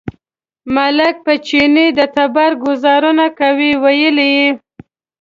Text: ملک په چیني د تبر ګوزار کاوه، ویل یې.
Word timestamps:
ملک 0.75 1.15
په 1.25 1.33
چیني 1.47 1.87
د 1.97 1.99
تبر 2.15 2.51
ګوزار 2.63 3.03
کاوه، 3.39 3.71
ویل 3.83 4.17
یې. 4.33 4.49